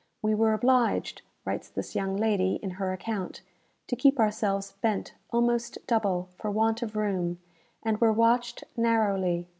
[0.23, 3.41] "We were obliged," writes this young lady, in her account,
[3.85, 7.37] "to keep ourselves bent almost double, for want of room,
[7.83, 9.47] and were watched narrowly.